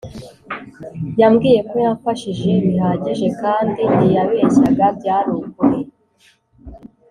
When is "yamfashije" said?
1.85-2.51